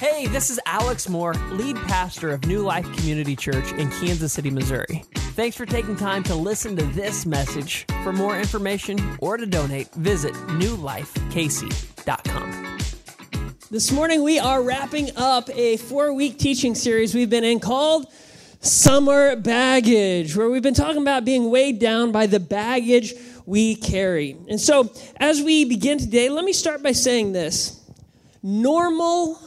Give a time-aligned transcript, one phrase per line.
[0.00, 4.50] Hey, this is Alex Moore, lead pastor of New Life Community Church in Kansas City,
[4.50, 5.04] Missouri.
[5.34, 7.84] Thanks for taking time to listen to this message.
[8.02, 12.78] For more information or to donate, visit newlifekc.com.
[13.70, 18.06] This morning, we are wrapping up a four week teaching series we've been in called
[18.60, 23.12] Summer Baggage, where we've been talking about being weighed down by the baggage
[23.44, 24.38] we carry.
[24.48, 27.76] And so, as we begin today, let me start by saying this
[28.42, 29.38] normal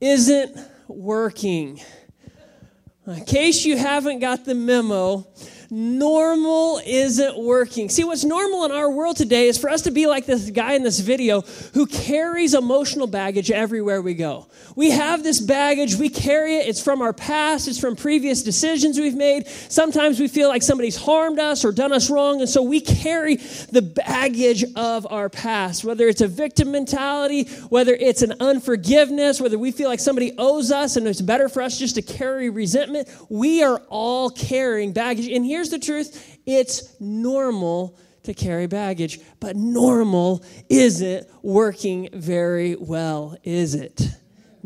[0.00, 0.56] isn't
[0.86, 1.80] working.
[3.06, 5.26] In case you haven't got the memo,
[5.70, 7.88] normal isn't working.
[7.88, 10.72] See, what's normal in our world today is for us to be like this guy
[10.74, 11.42] in this video
[11.74, 14.46] who carries emotional baggage everywhere we go.
[14.76, 16.68] We have this baggage, we carry it.
[16.68, 19.46] It's from our past, it's from previous decisions we've made.
[19.46, 23.36] Sometimes we feel like somebody's harmed us or done us wrong, and so we carry
[23.36, 29.58] the baggage of our past, whether it's a victim mentality, whether it's an unforgiveness, whether
[29.58, 33.08] we feel like somebody owes us and it's better for us just to carry resentment.
[33.28, 35.28] We are all carrying baggage.
[35.28, 42.76] And here here's the truth it's normal to carry baggage, but normal isn't working very
[42.76, 44.02] well, is it?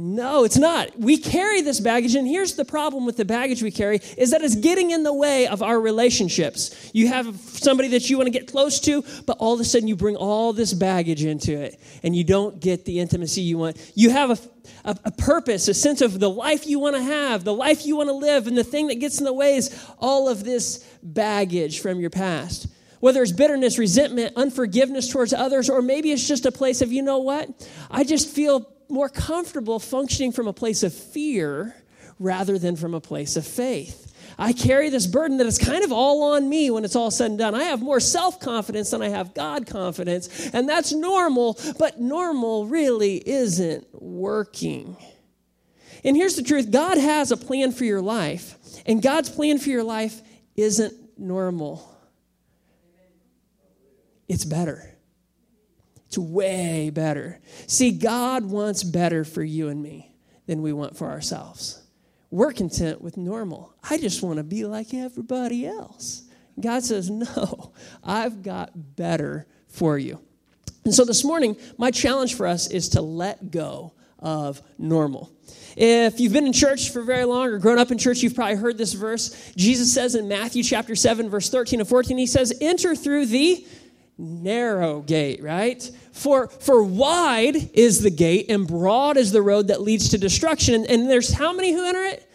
[0.04, 0.98] No, it's not.
[0.98, 4.42] We carry this baggage, and here's the problem with the baggage we carry is that
[4.42, 6.90] it's getting in the way of our relationships.
[6.92, 9.86] You have somebody that you want to get close to, but all of a sudden
[9.86, 13.92] you bring all this baggage into it, and you don't get the intimacy you want.
[13.94, 14.38] You have a,
[14.84, 17.94] a, a purpose, a sense of the life you want to have, the life you
[17.94, 20.78] want to live, and the thing that gets in the way is all of this
[21.00, 22.66] baggage from your past
[22.98, 27.02] whether it's bitterness, resentment, unforgiveness towards others, or maybe it's just a place of, you
[27.02, 27.50] know what?
[27.90, 31.74] I just feel more comfortable functioning from a place of fear
[32.18, 34.12] rather than from a place of faith.
[34.38, 37.30] I carry this burden that is kind of all on me when it's all said
[37.30, 37.54] and done.
[37.54, 42.66] I have more self confidence than I have God confidence, and that's normal, but normal
[42.66, 44.96] really isn't working.
[46.04, 49.70] And here's the truth God has a plan for your life, and God's plan for
[49.70, 50.20] your life
[50.54, 51.88] isn't normal,
[54.28, 54.91] it's better.
[56.12, 57.40] It's way better.
[57.66, 60.14] See, God wants better for you and me
[60.44, 61.82] than we want for ourselves.
[62.30, 63.74] We're content with normal.
[63.88, 66.24] I just want to be like everybody else.
[66.60, 67.72] God says, No,
[68.04, 70.20] I've got better for you.
[70.84, 75.32] And so this morning, my challenge for us is to let go of normal.
[75.78, 78.56] If you've been in church for very long or grown up in church, you've probably
[78.56, 79.50] heard this verse.
[79.56, 83.66] Jesus says in Matthew chapter 7, verse 13 and 14, he says, Enter through the
[84.18, 85.90] narrow gate, right?
[86.12, 90.74] For, for wide is the gate and broad is the road that leads to destruction.
[90.74, 92.28] And, and there's how many who enter it?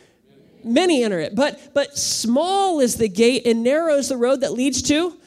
[0.64, 1.36] Many enter it.
[1.36, 5.18] But, but small is the gate and narrow is the road that leads to,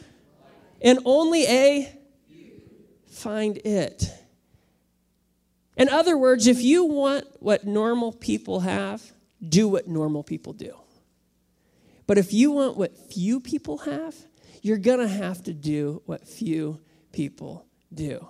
[0.83, 1.93] and only a
[3.07, 4.11] find it.
[5.77, 9.03] In other words, if you want what normal people have,
[9.47, 10.75] do what normal people do.
[12.07, 14.15] But if you want what few people have,
[14.63, 16.81] you're going to have to do what few
[17.13, 18.27] people do.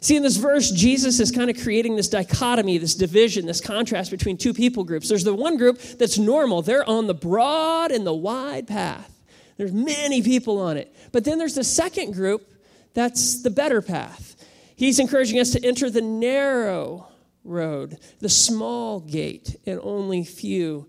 [0.00, 4.10] See, in this verse, Jesus is kind of creating this dichotomy, this division, this contrast
[4.10, 5.08] between two people groups.
[5.08, 9.08] There's the one group that's normal, they're on the broad and the wide path.
[9.56, 10.92] There's many people on it.
[11.12, 12.52] But then there's the second group
[12.94, 14.36] that's the better path.
[14.74, 17.06] He's encouraging us to enter the narrow
[17.44, 20.88] road, the small gate, and only few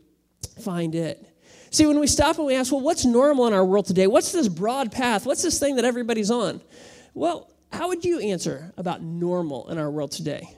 [0.60, 1.24] find it.
[1.74, 4.06] See, when we stop and we ask, well, what's normal in our world today?
[4.06, 5.26] What's this broad path?
[5.26, 6.62] What's this thing that everybody's on?
[7.16, 10.56] Well, how would you answer about normal in our world today?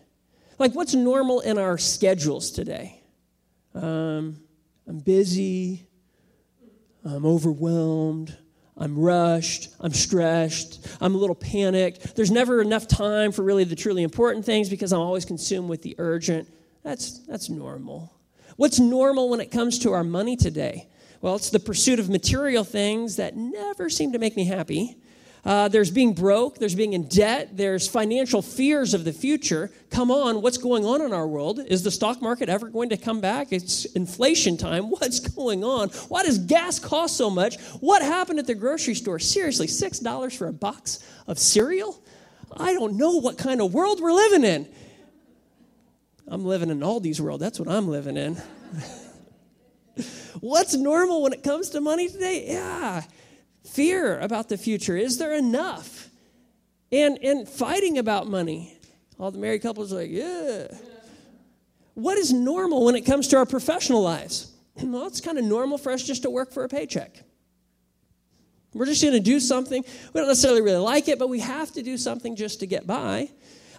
[0.59, 3.01] Like, what's normal in our schedules today?
[3.73, 4.41] Um,
[4.89, 5.87] I'm busy.
[7.05, 8.37] I'm overwhelmed.
[8.75, 9.69] I'm rushed.
[9.79, 10.85] I'm stressed.
[10.99, 12.17] I'm a little panicked.
[12.17, 15.81] There's never enough time for really the truly important things because I'm always consumed with
[15.81, 16.53] the urgent.
[16.83, 18.13] That's, that's normal.
[18.57, 20.89] What's normal when it comes to our money today?
[21.21, 24.97] Well, it's the pursuit of material things that never seem to make me happy.
[25.45, 29.69] Uh, there's being broke, there's being in debt, there's financial fears of the future.
[29.91, 31.59] Come on, what's going on in our world?
[31.67, 33.49] Is the stock market ever going to come back?
[33.51, 34.89] It's inflation time.
[34.89, 35.89] What's going on?
[36.09, 37.59] Why does gas cost so much?
[37.79, 39.19] What happened at the grocery store?
[39.19, 42.01] Seriously, $6 for a box of cereal?
[42.57, 44.67] I don't know what kind of world we're living in.
[46.27, 47.39] I'm living in Aldi's world.
[47.39, 48.41] That's what I'm living in.
[50.39, 52.45] What's normal when it comes to money today?
[52.47, 53.03] Yeah,
[53.65, 54.97] fear about the future.
[54.97, 56.09] Is there enough?
[56.91, 58.77] And, and fighting about money.
[59.19, 60.67] All the married couples are like, yeah.
[61.93, 64.51] What is normal when it comes to our professional lives?
[64.83, 67.23] Well, it's kind of normal for us just to work for a paycheck.
[68.73, 69.85] We're just going to do something.
[70.13, 72.85] We don't necessarily really like it, but we have to do something just to get
[72.85, 73.29] by.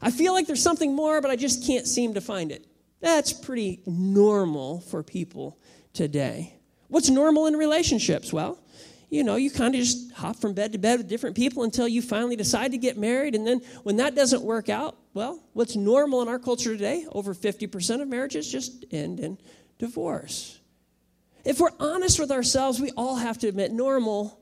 [0.00, 2.66] I feel like there's something more, but I just can't seem to find it.
[3.00, 5.58] That's pretty normal for people
[5.96, 6.54] today.
[6.88, 8.32] What's normal in relationships?
[8.32, 8.58] Well,
[9.08, 11.86] you know, you kind of just hop from bed to bed with different people until
[11.86, 13.34] you finally decide to get married.
[13.34, 17.06] And then when that doesn't work out, well, what's normal in our culture today?
[17.12, 19.38] Over 50% of marriages just end in
[19.78, 20.60] divorce.
[21.44, 24.40] If we're honest with ourselves, we all have to admit normal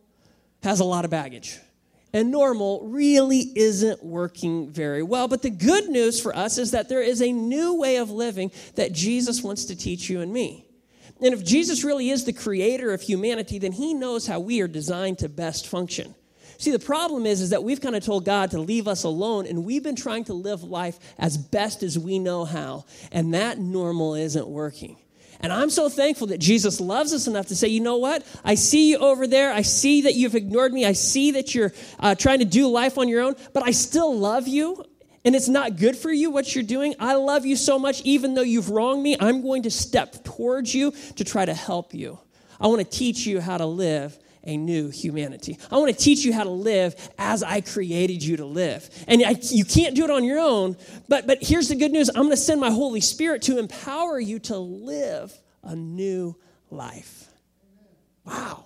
[0.62, 1.60] has a lot of baggage.
[2.14, 5.28] And normal really isn't working very well.
[5.28, 8.50] But the good news for us is that there is a new way of living
[8.76, 10.63] that Jesus wants to teach you and me.
[11.20, 14.68] And if Jesus really is the creator of humanity, then he knows how we are
[14.68, 16.14] designed to best function.
[16.58, 19.46] See, the problem is, is that we've kind of told God to leave us alone,
[19.46, 23.58] and we've been trying to live life as best as we know how, and that
[23.58, 24.96] normal isn't working.
[25.40, 28.24] And I'm so thankful that Jesus loves us enough to say, you know what?
[28.44, 29.52] I see you over there.
[29.52, 30.86] I see that you've ignored me.
[30.86, 34.16] I see that you're uh, trying to do life on your own, but I still
[34.16, 34.84] love you
[35.24, 38.34] and it's not good for you what you're doing, I love you so much, even
[38.34, 42.18] though you've wronged me, I'm going to step towards you to try to help you.
[42.60, 45.58] I want to teach you how to live a new humanity.
[45.70, 48.88] I want to teach you how to live as I created you to live.
[49.08, 50.76] And I, you can't do it on your own,
[51.08, 54.20] but, but here's the good news I'm going to send my Holy Spirit to empower
[54.20, 55.32] you to live
[55.62, 56.36] a new
[56.70, 57.28] life.
[58.24, 58.64] Wow.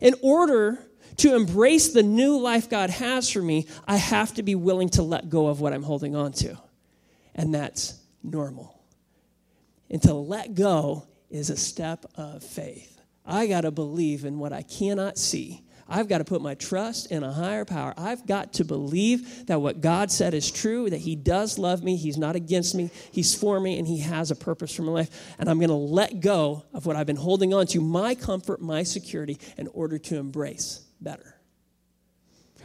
[0.00, 0.78] In order
[1.18, 5.02] to embrace the new life God has for me, I have to be willing to
[5.02, 6.58] let go of what I'm holding on to.
[7.34, 8.82] And that's normal.
[9.90, 13.00] And to let go is a step of faith.
[13.24, 15.62] I got to believe in what I cannot see.
[15.88, 17.92] I've got to put my trust in a higher power.
[17.96, 21.96] I've got to believe that what God said is true, that He does love me,
[21.96, 25.34] He's not against me, He's for me, and He has a purpose for my life.
[25.38, 28.62] And I'm going to let go of what I've been holding on to, my comfort,
[28.62, 31.34] my security, in order to embrace better.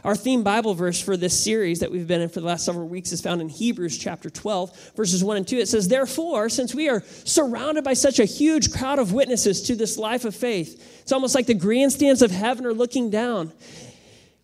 [0.02, 2.88] Our theme Bible verse for this series that we've been in for the last several
[2.88, 5.58] weeks is found in Hebrews chapter 12, verses 1 and 2.
[5.58, 9.76] It says, Therefore, since we are surrounded by such a huge crowd of witnesses to
[9.76, 13.52] this life of faith, it's almost like the grandstands of heaven are looking down.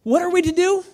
[0.03, 0.85] What are we to do?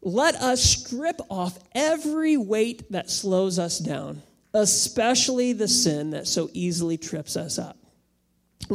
[0.00, 4.22] Let us strip off every weight that slows us down,
[4.54, 7.76] especially the sin that so easily trips us up.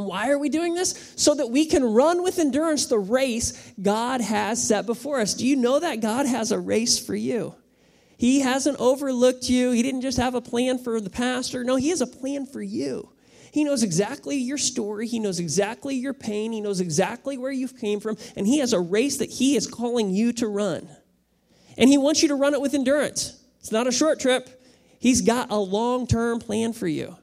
[0.03, 1.13] Why are we doing this?
[1.15, 5.33] So that we can run with endurance the race God has set before us.
[5.33, 7.56] Do you know that God has a race for you?
[8.18, 9.71] He hasn't overlooked you.
[9.71, 11.63] He didn't just have a plan for the pastor.
[11.63, 13.09] No, He has a plan for you.
[13.51, 15.07] He knows exactly your story.
[15.07, 16.51] He knows exactly your pain.
[16.51, 18.18] He knows exactly where you've came from.
[18.36, 20.89] And He has a race that He is calling you to run.
[21.77, 23.42] And He wants you to run it with endurance.
[23.59, 24.50] It's not a short trip,
[25.00, 27.15] He's got a long term plan for you.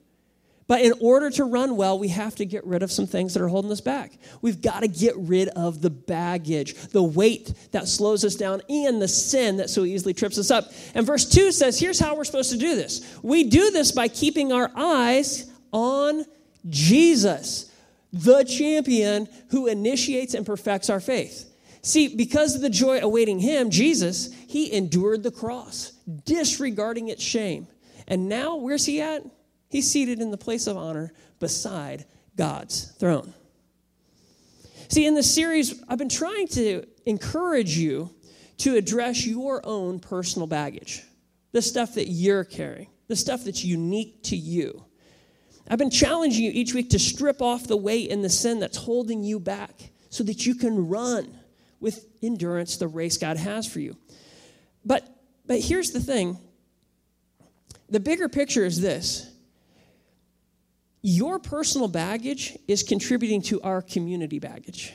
[0.73, 3.43] But in order to run well, we have to get rid of some things that
[3.43, 4.13] are holding us back.
[4.41, 9.03] We've got to get rid of the baggage, the weight that slows us down, and
[9.03, 10.73] the sin that so easily trips us up.
[10.95, 14.09] And verse 2 says, here's how we're supposed to do this we do this by
[14.09, 16.25] keeping our eyes on
[16.71, 17.71] Jesus,
[18.11, 21.55] the champion who initiates and perfects our faith.
[21.83, 25.93] See, because of the joy awaiting him, Jesus, he endured the cross,
[26.25, 27.67] disregarding its shame.
[28.09, 29.23] And now, where's he at?
[29.73, 32.05] He's seated in the place of honor beside
[32.37, 33.33] God's throne.
[34.91, 38.15] See, in this series, I've been trying to encourage you
[38.59, 41.03] to address your own personal baggage,
[41.53, 44.85] the stuff that you're carrying, the stuff that's unique to you.
[45.71, 48.77] I've been challenging you each week to strip off the weight and the sin that's
[48.77, 51.39] holding you back so that you can run
[51.81, 53.97] with endurance the race God has for you.
[54.85, 55.09] But
[55.47, 56.37] but here's the thing.
[57.89, 59.32] The bigger picture is this
[61.03, 64.95] your personal baggage is contributing to our community baggage.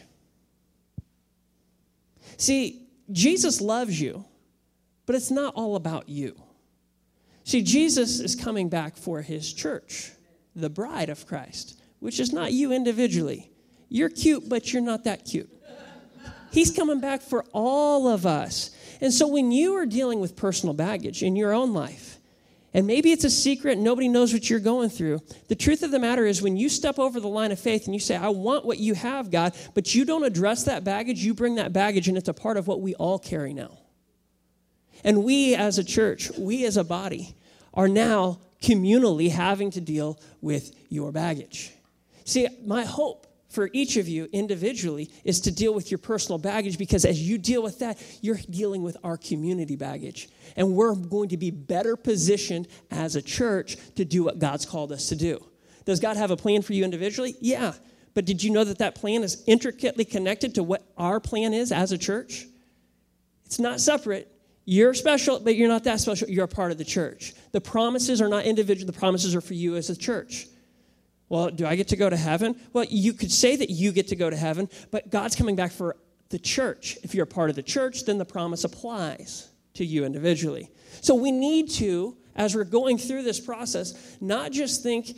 [2.37, 4.25] See, Jesus loves you,
[5.05, 6.41] but it's not all about you.
[7.43, 10.11] See, Jesus is coming back for his church,
[10.55, 13.51] the bride of Christ, which is not you individually.
[13.89, 15.49] You're cute, but you're not that cute.
[16.51, 18.71] He's coming back for all of us.
[19.01, 22.16] And so when you are dealing with personal baggage in your own life,
[22.77, 25.19] and maybe it's a secret, nobody knows what you're going through.
[25.47, 27.95] The truth of the matter is, when you step over the line of faith and
[27.95, 31.33] you say, I want what you have, God, but you don't address that baggage, you
[31.33, 33.79] bring that baggage, and it's a part of what we all carry now.
[35.03, 37.35] And we as a church, we as a body,
[37.73, 41.71] are now communally having to deal with your baggage.
[42.25, 46.77] See, my hope for each of you individually is to deal with your personal baggage
[46.77, 50.29] because as you deal with that, you're dealing with our community baggage.
[50.55, 54.91] And we're going to be better positioned as a church to do what God's called
[54.91, 55.43] us to do.
[55.85, 57.35] Does God have a plan for you individually?
[57.39, 57.73] Yeah.
[58.13, 61.71] But did you know that that plan is intricately connected to what our plan is
[61.71, 62.45] as a church?
[63.45, 64.29] It's not separate.
[64.65, 66.27] You're special, but you're not that special.
[66.27, 67.33] You're a part of the church.
[67.53, 70.47] The promises are not individual, the promises are for you as a church.
[71.29, 72.55] Well, do I get to go to heaven?
[72.73, 75.71] Well, you could say that you get to go to heaven, but God's coming back
[75.71, 75.97] for
[76.29, 76.97] the church.
[77.03, 80.69] If you're a part of the church, then the promise applies to you individually.
[81.01, 85.17] So we need to, as we're going through this process, not just think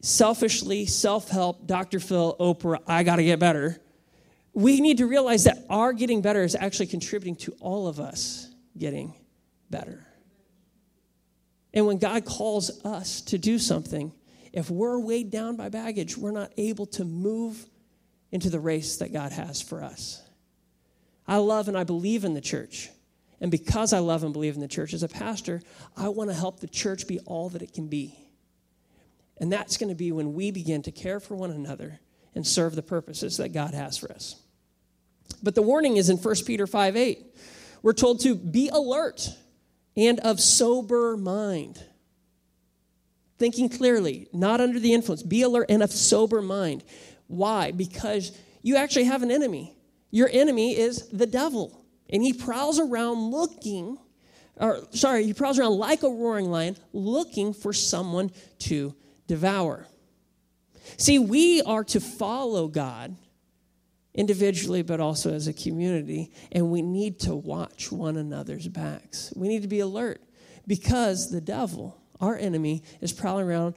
[0.00, 2.00] selfishly, self help, Dr.
[2.00, 3.80] Phil, Oprah, I got to get better.
[4.54, 8.50] We need to realize that our getting better is actually contributing to all of us
[8.76, 9.14] getting
[9.70, 10.06] better.
[11.72, 14.12] And when God calls us to do something,
[14.52, 17.66] if we're weighed down by baggage, we're not able to move
[18.30, 20.22] into the race that God has for us.
[21.26, 22.90] I love and I believe in the church.
[23.40, 25.62] And because I love and believe in the church as a pastor,
[25.96, 28.18] I want to help the church be all that it can be.
[29.38, 31.98] And that's going to be when we begin to care for one another
[32.34, 34.36] and serve the purposes that God has for us.
[35.42, 37.26] But the warning is in 1 Peter 5 8.
[37.82, 39.28] We're told to be alert
[39.96, 41.82] and of sober mind.
[43.42, 45.24] Thinking clearly, not under the influence.
[45.24, 46.84] Be alert and of sober mind.
[47.26, 47.72] Why?
[47.72, 48.30] Because
[48.62, 49.76] you actually have an enemy.
[50.12, 51.84] Your enemy is the devil.
[52.08, 53.98] And he prowls around looking,
[54.58, 58.30] or sorry, he prowls around like a roaring lion looking for someone
[58.60, 58.94] to
[59.26, 59.88] devour.
[60.96, 63.16] See, we are to follow God
[64.14, 69.32] individually, but also as a community, and we need to watch one another's backs.
[69.34, 70.22] We need to be alert
[70.64, 73.74] because the devil, our enemy, is prowling around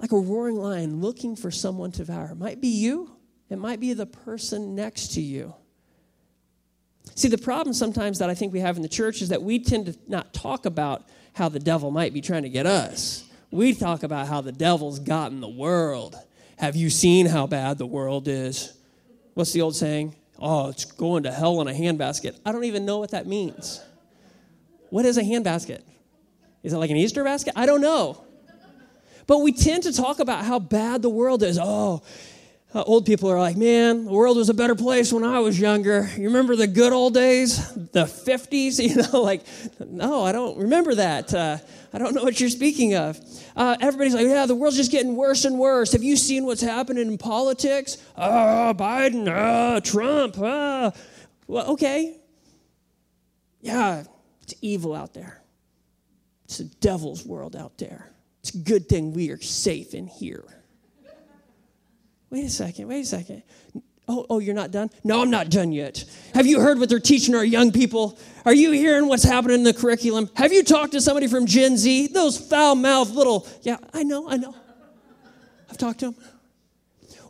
[0.00, 2.30] like a roaring lion looking for someone to devour.
[2.32, 3.12] It might be you,
[3.48, 5.54] it might be the person next to you.
[7.14, 9.58] See, the problem sometimes that I think we have in the church is that we
[9.58, 13.24] tend to not talk about how the devil might be trying to get us.
[13.50, 16.16] We talk about how the devil's gotten the world.
[16.58, 18.76] Have you seen how bad the world is?
[19.34, 20.14] What's the old saying?
[20.38, 22.38] Oh, it's going to hell in a handbasket.
[22.44, 23.80] I don't even know what that means.
[24.90, 25.82] What is a handbasket?
[26.68, 27.54] Is it like an Easter basket?
[27.56, 28.22] I don't know.
[29.26, 31.58] But we tend to talk about how bad the world is.
[31.58, 32.02] Oh,
[32.74, 35.58] uh, old people are like, man, the world was a better place when I was
[35.58, 36.10] younger.
[36.18, 38.78] You remember the good old days, the 50s?
[38.88, 39.44] You know, like,
[39.80, 41.32] no, I don't remember that.
[41.32, 41.56] Uh,
[41.94, 43.18] I don't know what you're speaking of.
[43.56, 45.92] Uh, everybody's like, yeah, the world's just getting worse and worse.
[45.92, 47.96] Have you seen what's happening in politics?
[48.14, 50.36] Oh, Biden, oh, Trump.
[50.36, 50.92] Oh.
[51.46, 52.20] Well, okay.
[53.62, 54.04] Yeah,
[54.42, 55.42] it's evil out there.
[56.48, 58.10] It's the devil's world out there.
[58.40, 60.44] It's a good thing we are safe in here.
[62.30, 63.42] Wait a second, wait a second.
[64.10, 64.88] Oh, oh, you're not done?
[65.04, 66.02] No, I'm not done yet.
[66.32, 68.18] Have you heard what they're teaching our young people?
[68.46, 70.30] Are you hearing what's happening in the curriculum?
[70.34, 72.08] Have you talked to somebody from Gen Z?
[72.08, 74.54] Those foul mouthed little, yeah, I know, I know.
[75.70, 76.24] I've talked to them.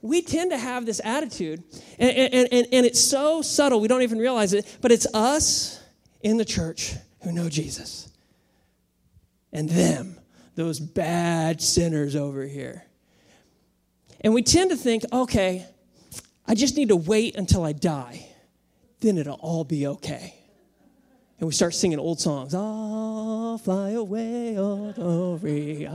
[0.00, 1.64] We tend to have this attitude,
[1.98, 5.82] and, and, and, and it's so subtle, we don't even realize it, but it's us
[6.20, 6.94] in the church
[7.24, 8.08] who know Jesus,
[9.52, 10.16] and them,
[10.54, 12.84] those bad sinners over here.
[14.20, 15.66] And we tend to think, okay,
[16.46, 18.26] I just need to wait until I die,
[19.00, 20.34] then it'll all be okay.
[21.38, 22.52] And we start singing old songs.
[22.52, 25.88] I'll fly away, oh glory.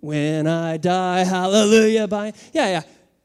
[0.00, 2.08] when I die, hallelujah.
[2.08, 2.82] By yeah, yeah.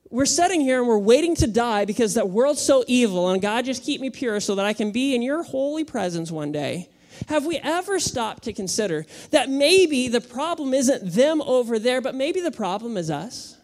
[0.09, 3.63] We're sitting here and we're waiting to die because that world's so evil, and God
[3.63, 6.89] just keep me pure so that I can be in your holy presence one day.
[7.27, 12.15] Have we ever stopped to consider that maybe the problem isn't them over there, but
[12.15, 13.57] maybe the problem is us?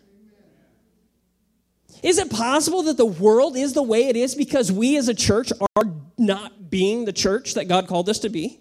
[2.04, 5.14] Is it possible that the world is the way it is because we as a
[5.14, 5.84] church are
[6.18, 8.60] not being the church that God called us to be?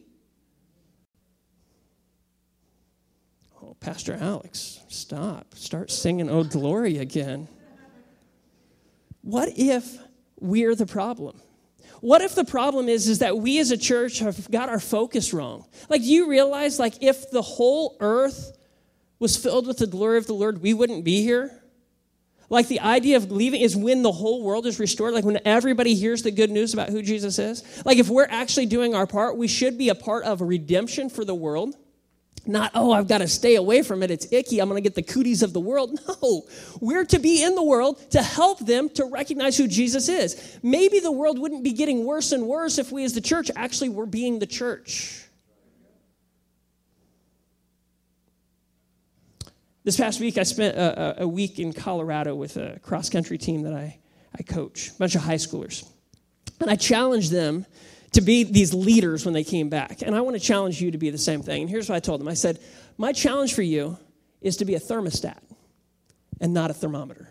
[3.63, 5.55] Oh, Pastor Alex, stop.
[5.55, 7.49] Start singing Ode Glory again.
[9.21, 9.99] What if
[10.41, 11.41] we're the problem?
[12.07, 15.35] What if the problem is is that we as a church have got our focus
[15.35, 15.67] wrong?
[15.89, 18.57] Like do you realize like if the whole earth
[19.19, 21.51] was filled with the glory of the Lord, we wouldn't be here?
[22.49, 25.97] Like the idea of leaving is when the whole world is restored, like when everybody
[25.97, 27.65] hears the good news about who Jesus is.
[27.85, 31.25] Like if we're actually doing our part, we should be a part of redemption for
[31.25, 31.75] the world.
[32.49, 34.11] Not, oh, I've got to stay away from it.
[34.11, 34.61] It's icky.
[34.61, 35.99] I'm going to get the cooties of the world.
[36.23, 36.45] No,
[36.81, 40.59] we're to be in the world to help them to recognize who Jesus is.
[40.63, 43.91] Maybe the world wouldn't be getting worse and worse if we as the church actually
[43.91, 45.27] were being the church.
[49.85, 53.63] This past week, I spent a, a week in Colorado with a cross country team
[53.63, 53.99] that I,
[54.35, 55.87] I coach, a bunch of high schoolers.
[56.61, 57.67] And I challenged them
[58.17, 60.01] to be these leaders when they came back.
[60.01, 61.63] And I want to challenge you to be the same thing.
[61.63, 62.59] And here's what I told them I said,
[62.97, 63.99] My challenge for you
[64.41, 65.39] is to be a thermostat
[66.41, 67.31] and not a thermometer.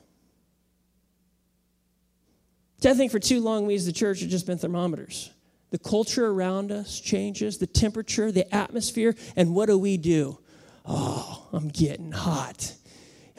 [2.81, 5.31] So I think for too long, we as the church have just been thermometers.
[5.71, 10.37] The culture around us changes, the temperature, the atmosphere, and what do we do?
[10.85, 12.75] Oh, I'm getting hot.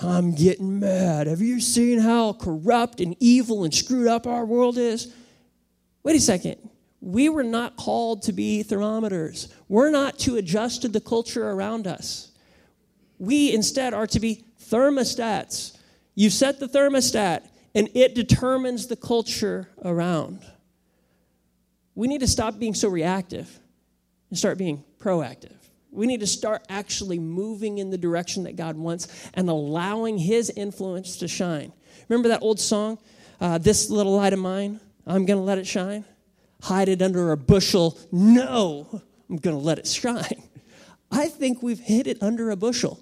[0.03, 1.29] I'm getting mad.
[1.29, 5.15] Have you seen how corrupt and evil and screwed up our world is?
[6.03, 6.57] Wait a second.
[7.07, 9.47] We were not called to be thermometers.
[9.69, 12.33] We're not to adjust to the culture around us.
[13.21, 15.79] We instead are to be thermostats.
[16.17, 17.47] You set the thermostat,
[17.77, 20.45] and it determines the culture around.
[21.95, 23.57] We need to stop being so reactive
[24.29, 25.55] and start being proactive.
[25.93, 30.51] We need to start actually moving in the direction that God wants and allowing His
[30.51, 31.73] influence to shine.
[32.09, 32.99] Remember that old song,
[33.41, 34.81] uh, This Little Light of Mine?
[35.07, 36.05] I'm going to let it shine?
[36.63, 37.99] Hide it under a bushel?
[38.11, 40.43] No, I'm going to let it shine.
[41.11, 43.01] I think we've hid it under a bushel.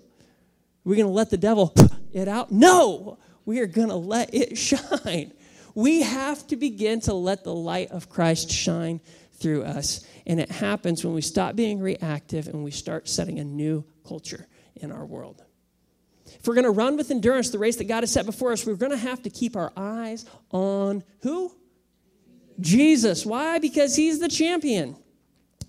[0.85, 1.75] We're going to let the devil
[2.13, 2.53] it out?
[2.53, 5.33] No, we are going to let it shine.
[5.75, 9.01] We have to begin to let the light of Christ shine
[9.33, 10.07] through us.
[10.27, 14.47] And it happens when we stop being reactive and we start setting a new culture
[14.77, 15.43] in our world.
[16.27, 18.67] If we're going to run with endurance the race that God has set before us,
[18.67, 21.55] we're going to have to keep our eyes on who?
[22.61, 23.27] Jesus.
[23.27, 23.59] Why?
[23.59, 24.97] Because he's the champion.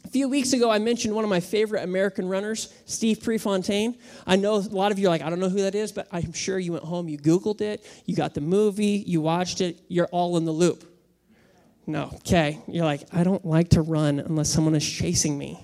[0.06, 3.98] A few weeks ago, I mentioned one of my favorite American runners, Steve Prefontaine.
[4.28, 6.08] I know a lot of you are like, I don't know who that is, but
[6.12, 9.82] I'm sure you went home, you Googled it, you got the movie, you watched it,
[9.88, 10.84] you're all in the loop.
[11.88, 12.62] No, okay.
[12.68, 15.60] You're like, I don't like to run unless someone is chasing me.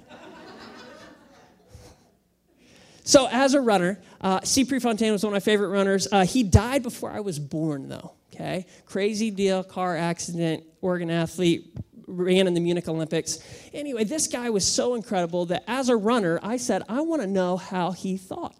[3.03, 6.07] so, as a runner, uh, Steve Prefontaine was one of my favorite runners.
[6.11, 8.13] Uh, he died before I was born, though.
[8.33, 11.75] Okay, crazy deal, car accident, Oregon athlete,
[12.07, 13.39] ran in the Munich Olympics.
[13.73, 17.27] Anyway, this guy was so incredible that as a runner, I said, I want to
[17.27, 18.55] know how he thought.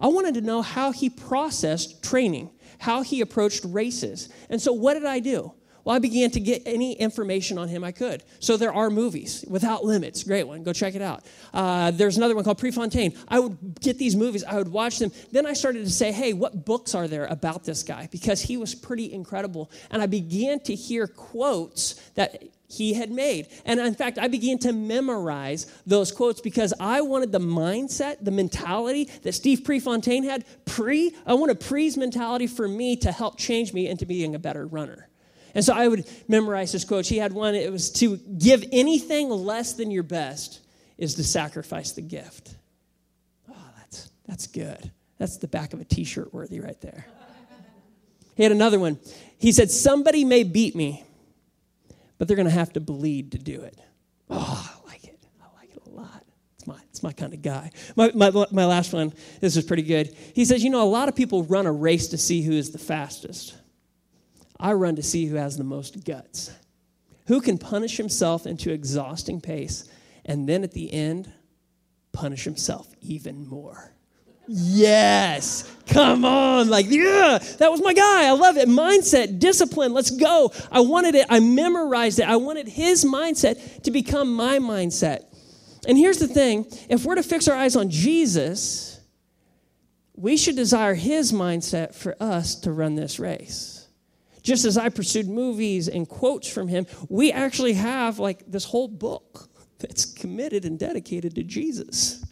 [0.00, 4.28] I wanted to know how he processed training, how he approached races.
[4.50, 5.52] And so, what did I do?
[5.84, 8.22] Well, I began to get any information on him I could.
[8.40, 10.62] So there are movies, Without Limits, great one.
[10.62, 11.24] Go check it out.
[11.52, 13.14] Uh, there's another one called Prefontaine.
[13.28, 15.12] I would get these movies, I would watch them.
[15.30, 18.08] Then I started to say, hey, what books are there about this guy?
[18.10, 19.70] Because he was pretty incredible.
[19.90, 22.42] And I began to hear quotes that
[22.72, 23.48] he had made.
[23.66, 28.30] And in fact, I began to memorize those quotes because I wanted the mindset, the
[28.30, 31.14] mentality that Steve Prefontaine had pre.
[31.26, 34.66] I want wanted pre's mentality for me to help change me into being a better
[34.66, 35.08] runner.
[35.54, 37.08] And so I would memorize his quotes.
[37.08, 40.60] He had one, it was to give anything less than your best
[40.98, 42.54] is to sacrifice the gift.
[43.50, 44.90] Oh, that's, that's good.
[45.18, 47.06] That's the back of a t shirt worthy right there.
[48.34, 48.98] He had another one.
[49.38, 51.04] He said, Somebody may beat me,
[52.18, 53.78] but they're going to have to bleed to do it.
[54.30, 55.18] Oh, I like it.
[55.42, 56.24] I like it a lot.
[56.56, 57.70] It's my, it's my kind of guy.
[57.94, 60.16] My, my, my last one, this is pretty good.
[60.34, 62.70] He says, You know, a lot of people run a race to see who is
[62.70, 63.54] the fastest.
[64.62, 66.52] I run to see who has the most guts.
[67.26, 69.88] Who can punish himself into exhausting pace
[70.24, 71.30] and then at the end,
[72.12, 73.92] punish himself even more.
[74.46, 75.70] Yes.
[75.88, 76.68] Come on.
[76.68, 78.26] Like, yeah, that was my guy.
[78.26, 78.68] I love it.
[78.68, 79.92] Mindset, discipline.
[79.92, 80.52] Let's go.
[80.70, 81.26] I wanted it.
[81.28, 82.28] I memorized it.
[82.28, 85.24] I wanted his mindset to become my mindset.
[85.86, 89.00] And here's the thing if we're to fix our eyes on Jesus,
[90.14, 93.81] we should desire his mindset for us to run this race.
[94.42, 98.88] Just as I pursued movies and quotes from him, we actually have like this whole
[98.88, 102.24] book that's committed and dedicated to Jesus.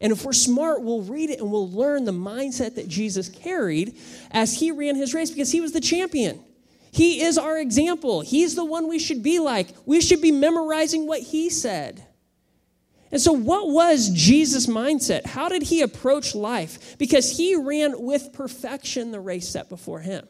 [0.00, 3.96] And if we're smart, we'll read it and we'll learn the mindset that Jesus carried
[4.30, 6.44] as he ran his race because he was the champion.
[6.92, 8.20] He is our example.
[8.20, 9.74] He's the one we should be like.
[9.86, 12.04] We should be memorizing what he said.
[13.10, 15.26] And so, what was Jesus' mindset?
[15.26, 16.96] How did he approach life?
[16.98, 20.28] Because he ran with perfection the race set before him.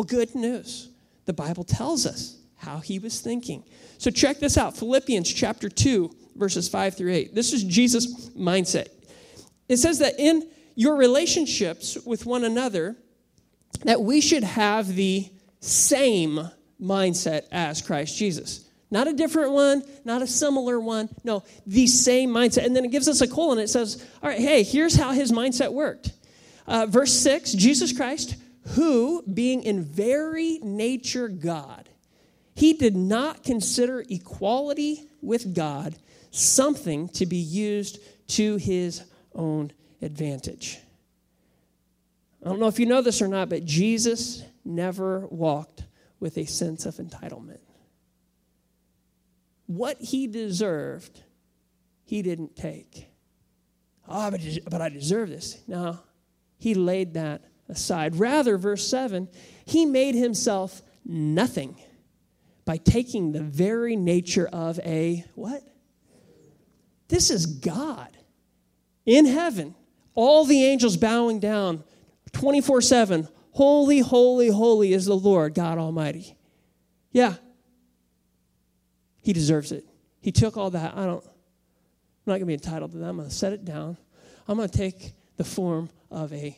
[0.00, 0.88] Well, good news.
[1.26, 3.64] The Bible tells us how he was thinking.
[3.98, 7.34] So, check this out Philippians chapter 2, verses 5 through 8.
[7.34, 8.88] This is Jesus' mindset.
[9.68, 12.96] It says that in your relationships with one another,
[13.84, 16.48] that we should have the same
[16.80, 18.70] mindset as Christ Jesus.
[18.90, 21.10] Not a different one, not a similar one.
[21.24, 22.64] No, the same mindset.
[22.64, 23.58] And then it gives us a colon.
[23.58, 26.12] It says, all right, hey, here's how his mindset worked.
[26.66, 28.36] Uh, verse 6 Jesus Christ,
[28.70, 31.88] who, being in very nature God,
[32.54, 35.96] he did not consider equality with God
[36.30, 39.02] something to be used to his
[39.34, 40.78] own advantage.
[42.44, 45.84] I don't know if you know this or not, but Jesus never walked
[46.20, 47.60] with a sense of entitlement.
[49.66, 51.22] What he deserved,
[52.04, 53.08] he didn't take.
[54.08, 54.30] Oh,
[54.68, 55.60] but, I deserve this.
[55.66, 55.98] No,
[56.58, 58.16] he laid that aside.
[58.16, 59.28] Rather, verse 7,
[59.64, 61.76] he made himself nothing
[62.64, 65.62] by taking the very nature of a what?
[67.08, 68.16] This is God
[69.06, 69.74] in heaven.
[70.14, 71.82] All the angels bowing down
[72.32, 73.28] 24 7.
[73.52, 76.36] Holy, holy, holy is the Lord God Almighty.
[77.10, 77.34] Yeah.
[79.22, 79.84] He deserves it.
[80.20, 80.96] He took all that.
[80.96, 81.30] I don't, I'm
[82.26, 83.08] not going to be entitled to that.
[83.08, 83.96] I'm going to set it down.
[84.46, 86.56] I'm going to take the form of a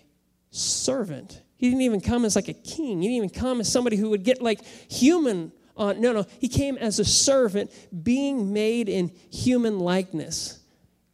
[0.52, 1.42] servant.
[1.56, 3.02] He didn't even come as like a king.
[3.02, 6.00] He didn't even come as somebody who would get like human on.
[6.00, 6.26] No, no.
[6.38, 7.72] He came as a servant,
[8.04, 10.60] being made in human likeness.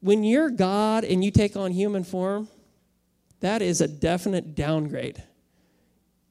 [0.01, 2.49] When you're God and you take on human form,
[3.41, 5.23] that is a definite downgrade.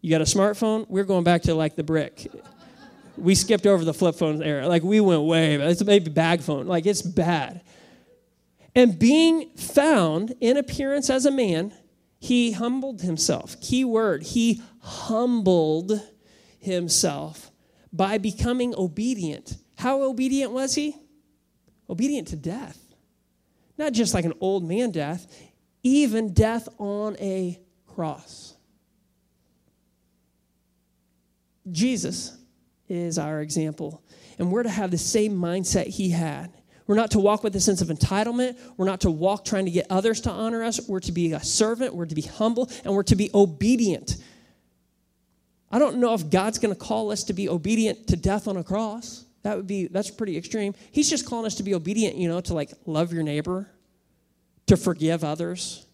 [0.02, 0.86] You got a smartphone?
[0.90, 2.28] We're going back to like the brick.
[3.18, 4.68] We skipped over the flip phone era.
[4.68, 6.68] Like we went way, it's maybe bag phone.
[6.68, 7.62] Like it's bad.
[8.76, 11.74] And being found in appearance as a man,
[12.20, 13.60] he humbled himself.
[13.62, 16.02] Key word, he humbled
[16.60, 17.52] himself
[17.94, 19.58] by becoming obedient.
[19.78, 20.96] How obedient was he?
[21.90, 22.80] Obedient to death.
[23.78, 25.28] Not just like an old man death,
[25.84, 28.56] even death on a cross.
[31.70, 32.38] Jesus
[32.88, 34.02] is our example,
[34.40, 36.57] and we're to have the same mindset he had.
[36.88, 38.58] We're not to walk with a sense of entitlement.
[38.78, 40.80] We're not to walk trying to get others to honor us.
[40.88, 41.94] We're to be a servant.
[41.94, 44.16] We're to be humble, and we're to be obedient.
[45.70, 48.56] I don't know if God's going to call us to be obedient to death on
[48.56, 49.26] a cross.
[49.44, 50.74] That would be that's pretty extreme.
[50.92, 53.70] He's just calling us to be obedient, you know, to like love your neighbor,
[54.68, 55.86] to forgive others,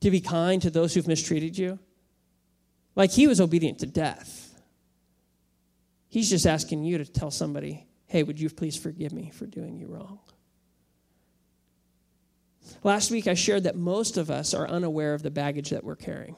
[0.00, 1.78] to be kind to those who've mistreated you.
[2.94, 4.60] Like he was obedient to death.
[6.08, 9.74] He's just asking you to tell somebody, hey, would you please forgive me for doing
[9.74, 10.18] you wrong?
[12.84, 15.96] Last week, I shared that most of us are unaware of the baggage that we're
[15.96, 16.36] carrying.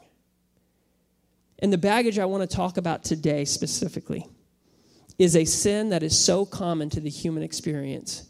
[1.59, 4.25] And the baggage I want to talk about today specifically
[5.19, 8.29] is a sin that is so common to the human experience.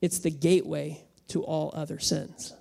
[0.00, 2.52] It's the gateway to all other sins.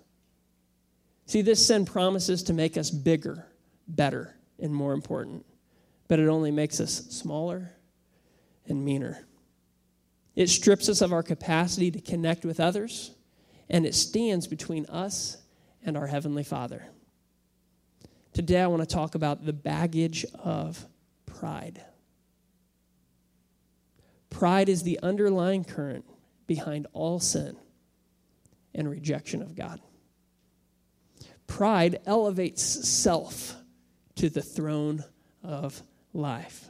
[1.25, 3.47] See, this sin promises to make us bigger,
[3.87, 5.47] better, and more important,
[6.07, 7.71] but it only makes us smaller
[8.67, 9.25] and meaner.
[10.39, 13.11] It strips us of our capacity to connect with others,
[13.69, 15.35] and it stands between us
[15.83, 16.85] and our Heavenly Father.
[18.31, 20.87] Today, I want to talk about the baggage of
[21.25, 21.83] pride.
[24.29, 26.05] Pride is the underlying current
[26.47, 27.57] behind all sin
[28.73, 29.81] and rejection of God.
[31.47, 33.57] Pride elevates self
[34.15, 35.03] to the throne
[35.43, 36.68] of life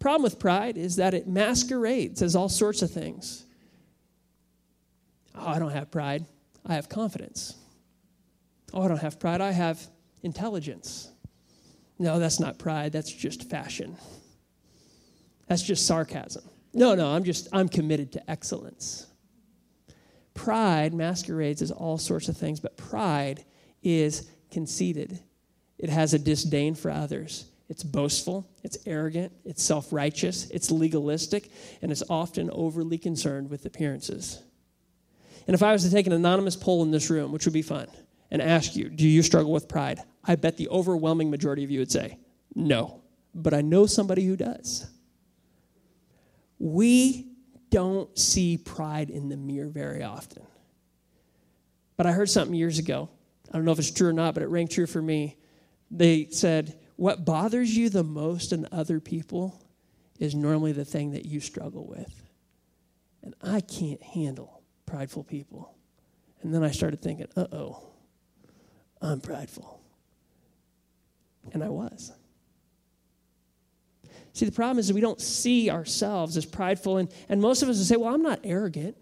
[0.00, 3.44] problem with pride is that it masquerades as all sorts of things.
[5.34, 6.24] Oh, I don't have pride.
[6.66, 7.54] I have confidence.
[8.72, 9.40] Oh, I don't have pride.
[9.40, 9.80] I have
[10.22, 11.12] intelligence.
[11.98, 12.92] No, that's not pride.
[12.92, 13.96] That's just fashion.
[15.46, 16.44] That's just sarcasm.
[16.72, 19.06] No, no, I'm just, I'm committed to excellence.
[20.34, 23.44] Pride masquerades as all sorts of things, but pride
[23.82, 25.20] is conceited.
[25.78, 27.49] It has a disdain for others.
[27.70, 33.64] It's boastful, it's arrogant, it's self righteous, it's legalistic, and it's often overly concerned with
[33.64, 34.42] appearances.
[35.46, 37.62] And if I was to take an anonymous poll in this room, which would be
[37.62, 37.86] fun,
[38.32, 40.00] and ask you, do you struggle with pride?
[40.24, 42.18] I bet the overwhelming majority of you would say,
[42.56, 43.02] no.
[43.36, 44.90] But I know somebody who does.
[46.58, 47.28] We
[47.70, 50.42] don't see pride in the mirror very often.
[51.96, 53.10] But I heard something years ago.
[53.48, 55.36] I don't know if it's true or not, but it rang true for me.
[55.88, 59.58] They said, what bothers you the most in other people
[60.18, 62.28] is normally the thing that you struggle with.
[63.22, 65.74] And I can't handle prideful people.
[66.42, 67.82] And then I started thinking, uh oh,
[69.00, 69.80] I'm prideful.
[71.54, 72.12] And I was.
[74.34, 76.98] See, the problem is we don't see ourselves as prideful.
[76.98, 78.94] And, and most of us will say, well, I'm not arrogant.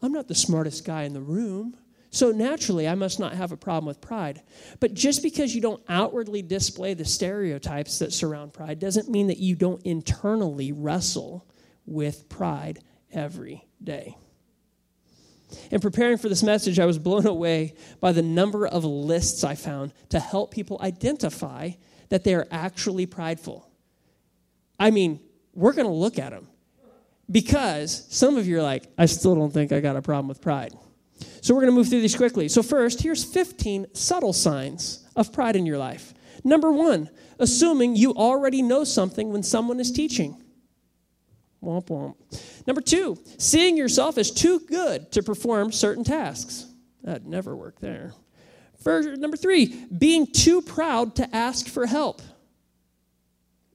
[0.00, 1.76] I'm not the smartest guy in the room.
[2.14, 4.40] So naturally, I must not have a problem with pride.
[4.78, 9.38] But just because you don't outwardly display the stereotypes that surround pride doesn't mean that
[9.38, 11.44] you don't internally wrestle
[11.86, 12.78] with pride
[13.12, 14.16] every day.
[15.72, 19.56] In preparing for this message, I was blown away by the number of lists I
[19.56, 21.70] found to help people identify
[22.10, 23.68] that they are actually prideful.
[24.78, 25.18] I mean,
[25.52, 26.46] we're going to look at them
[27.28, 30.40] because some of you are like, I still don't think I got a problem with
[30.40, 30.74] pride.
[31.40, 32.48] So we're going to move through these quickly.
[32.48, 36.14] So, first, here's 15 subtle signs of pride in your life.
[36.42, 40.42] Number one, assuming you already know something when someone is teaching.
[41.62, 42.14] Womp womp.
[42.66, 46.66] Number two, seeing yourself as too good to perform certain tasks.
[47.02, 48.12] That never worked there.
[48.86, 52.20] number three, being too proud to ask for help.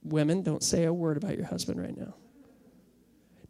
[0.03, 2.15] Women, don't say a word about your husband right now.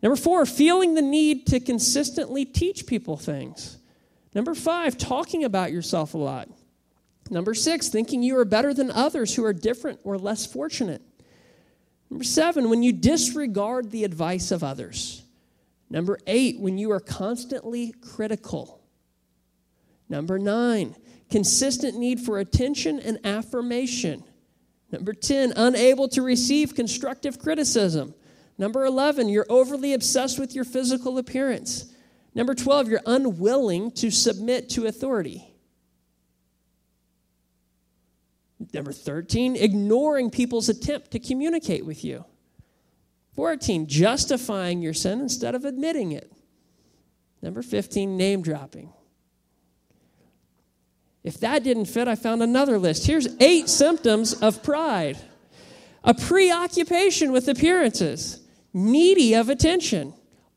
[0.01, 3.78] Number four, feeling the need to consistently teach people things.
[4.33, 6.49] Number five, talking about yourself a lot.
[7.29, 11.01] Number six, thinking you are better than others who are different or less fortunate.
[12.09, 15.23] Number seven, when you disregard the advice of others.
[15.89, 18.81] Number eight, when you are constantly critical.
[20.07, 20.95] Number nine,
[21.29, 24.23] consistent need for attention and affirmation.
[24.91, 28.15] Number 10, unable to receive constructive criticism.
[28.57, 31.93] Number 11, you're overly obsessed with your physical appearance.
[32.35, 35.53] Number 12, you're unwilling to submit to authority.
[38.73, 42.25] Number 13, ignoring people's attempt to communicate with you.
[43.35, 46.31] 14, justifying your sin instead of admitting it.
[47.41, 48.91] Number 15, name dropping.
[51.23, 53.07] If that didn't fit, I found another list.
[53.07, 55.17] Here's eight symptoms of pride
[56.03, 58.39] a preoccupation with appearances,
[58.73, 60.13] needy of attention,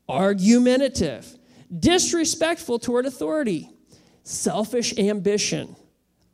[0.07, 1.37] argumentative,
[1.79, 3.69] disrespectful toward authority,
[4.23, 5.75] selfish ambition,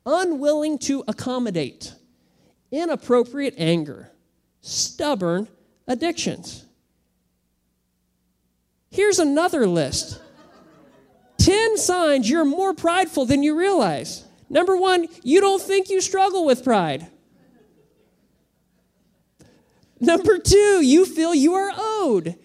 [0.06, 1.94] unwilling to accommodate,
[2.72, 4.12] inappropriate anger,
[4.62, 5.48] stubborn
[5.88, 6.66] addictions.
[8.92, 10.20] Here's another list
[11.38, 14.26] 10 signs you're more prideful than you realize.
[14.50, 17.08] Number one, you don't think you struggle with pride.
[20.00, 22.36] Number two, you feel you are owed.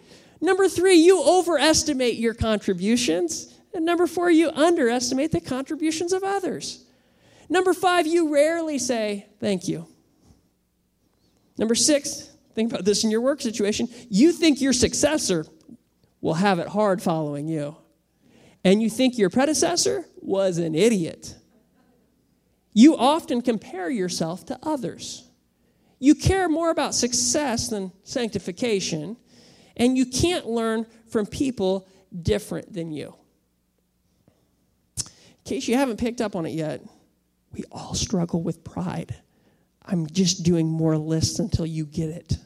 [0.41, 3.55] Number three, you overestimate your contributions.
[3.73, 6.85] And number four, you underestimate the contributions of others.
[7.49, 9.87] Number five, you rarely say thank you.
[11.59, 13.89] Number six, think about this in your work situation.
[14.09, 15.47] You think your successor
[16.21, 17.77] will have it hard following you.
[18.65, 21.35] And you think your predecessor was an idiot.
[22.73, 25.29] You often compare yourself to others.
[25.99, 29.17] You care more about success than sanctification,
[29.77, 31.89] and you can't learn from people
[32.23, 33.15] different than you.
[34.99, 35.05] In
[35.45, 36.83] case you haven't picked up on it yet,
[37.53, 39.15] we all struggle with pride.
[39.85, 42.39] I'm just doing more lists until you get it.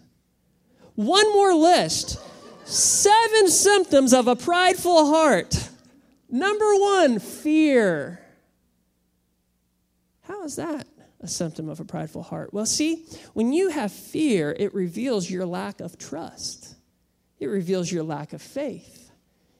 [0.94, 2.18] One more list
[2.64, 5.70] seven symptoms of a prideful heart.
[6.28, 8.20] Number one, fear.
[10.22, 10.86] How is that
[11.20, 12.52] a symptom of a prideful heart?
[12.52, 16.67] Well, see, when you have fear, it reveals your lack of trust,
[17.38, 19.11] it reveals your lack of faith.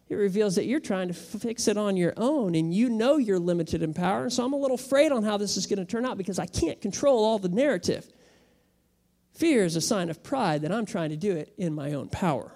[0.09, 3.39] It reveals that you're trying to fix it on your own and you know you're
[3.39, 4.31] limited in power.
[4.31, 6.47] So I'm a little afraid on how this is going to turn out because I
[6.47, 8.11] can't control all the narrative.
[9.35, 12.09] Fear is a sign of pride that I'm trying to do it in my own
[12.09, 12.53] power.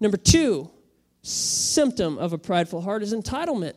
[0.00, 0.70] Number two,
[1.22, 3.74] symptom of a prideful heart is entitlement.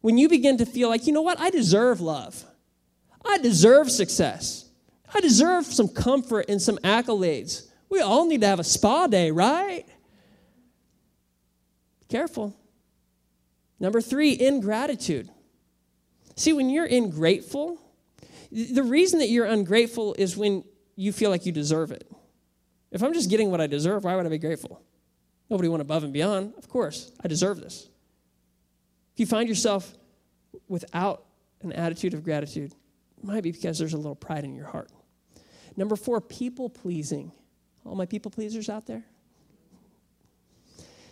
[0.00, 2.44] When you begin to feel like, you know what, I deserve love,
[3.24, 4.70] I deserve success,
[5.12, 7.68] I deserve some comfort and some accolades.
[7.88, 9.84] We all need to have a spa day, right?
[12.08, 12.54] Careful.
[13.78, 15.28] Number three, ingratitude.
[16.34, 17.80] See, when you're ingrateful,
[18.50, 22.10] the reason that you're ungrateful is when you feel like you deserve it.
[22.90, 24.80] If I'm just getting what I deserve, why would I be grateful?
[25.50, 26.54] Nobody went above and beyond.
[26.56, 27.88] Of course, I deserve this.
[29.14, 29.94] If you find yourself
[30.68, 31.24] without
[31.62, 32.72] an attitude of gratitude,
[33.18, 34.90] it might be because there's a little pride in your heart.
[35.76, 37.32] Number four, people pleasing.
[37.86, 39.04] All my people pleasers out there?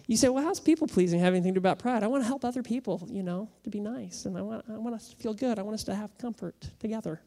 [0.06, 2.02] You say, well, how's people pleasing have anything to do about pride?
[2.02, 4.76] I want to help other people, you know, to be nice, and I want, I
[4.76, 5.58] want us to feel good.
[5.58, 7.22] I want us to have comfort together.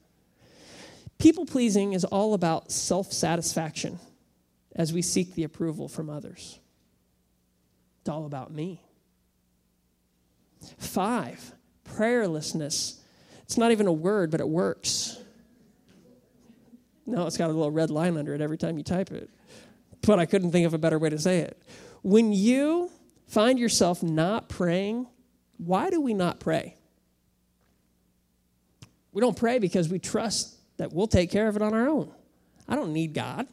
[1.17, 3.97] People pleasing is all about self satisfaction
[4.75, 6.59] as we seek the approval from others.
[8.01, 8.83] It's all about me.
[10.77, 12.99] Five, prayerlessness.
[13.43, 15.17] It's not even a word, but it works.
[17.07, 19.29] No, it's got a little red line under it every time you type it.
[20.07, 21.61] But I couldn't think of a better way to say it.
[22.01, 22.89] When you
[23.27, 25.05] find yourself not praying,
[25.57, 26.77] why do we not pray?
[29.11, 32.09] We don't pray because we trust that we'll take care of it on our own.
[32.69, 33.47] I don't need God.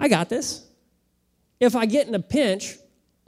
[0.00, 0.66] I got this.
[1.60, 2.78] If I get in a pinch,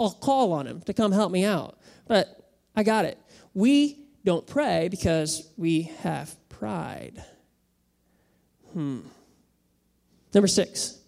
[0.01, 1.79] I'll call on him to come help me out.
[2.09, 3.19] But I got it.
[3.53, 7.23] We don't pray because we have pride.
[8.73, 9.01] Hmm.
[10.33, 10.99] Number six,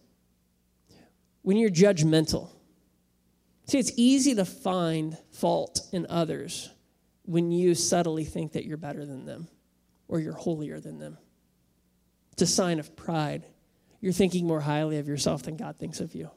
[1.48, 2.50] when you're judgmental.
[3.64, 6.68] See, it's easy to find fault in others
[7.22, 9.48] when you subtly think that you're better than them
[10.08, 11.16] or you're holier than them.
[12.32, 13.46] It's a sign of pride.
[14.02, 16.30] You're thinking more highly of yourself than God thinks of you.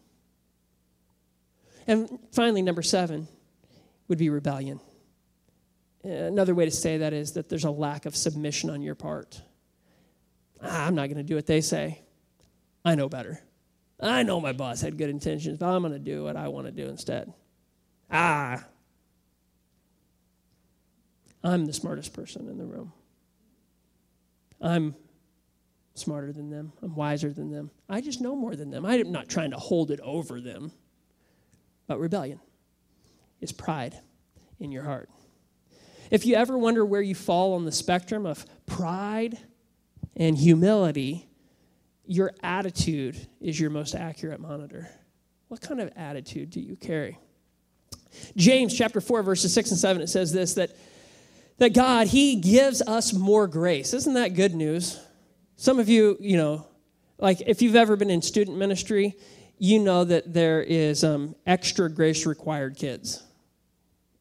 [1.87, 3.27] And finally, number seven
[4.07, 4.79] would be rebellion.
[6.05, 9.41] Another way to say that is that there's a lack of submission on your part.
[10.63, 12.01] Ah, I'm not going to do what they say.
[12.85, 13.41] I know better.
[14.01, 16.65] I know my boss had good intentions, but I'm going to do what I want
[16.67, 17.31] to do instead.
[18.09, 18.65] Ah,
[21.43, 22.93] I'm the smartest person in the room.
[24.59, 24.95] I'm
[25.95, 26.73] smarter than them.
[26.81, 27.71] I'm wiser than them.
[27.89, 28.85] I just know more than them.
[28.85, 30.71] I'm not trying to hold it over them.
[31.87, 32.39] But rebellion
[33.39, 33.99] is pride
[34.59, 35.09] in your heart.
[36.11, 39.37] If you ever wonder where you fall on the spectrum of pride
[40.15, 41.27] and humility,
[42.11, 44.89] your attitude is your most accurate monitor.
[45.47, 47.17] What kind of attitude do you carry?
[48.35, 50.75] James chapter 4 verses 6 and 7 it says this that
[51.59, 53.93] that God he gives us more grace.
[53.93, 54.99] Isn't that good news?
[55.55, 56.67] Some of you, you know,
[57.17, 59.15] like if you've ever been in student ministry,
[59.57, 63.23] you know that there is um, extra grace required kids.